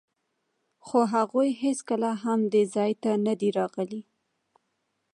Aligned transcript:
خو 0.85 0.99
هغوی 1.15 1.49
هېڅکله 1.63 2.09
هم 2.23 2.39
دې 2.53 2.63
ځای 2.75 2.91
ته 3.03 3.11
نه 3.25 3.33
دي 3.39 3.49
راغلي. 3.59 4.01